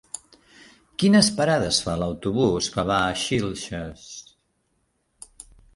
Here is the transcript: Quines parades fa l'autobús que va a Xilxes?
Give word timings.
Quines 1.03 1.29
parades 1.41 1.81
fa 1.89 1.95
l'autobús 2.05 2.71
que 2.77 2.89
va 2.93 2.99
a 3.03 3.13
Xilxes? 3.27 4.11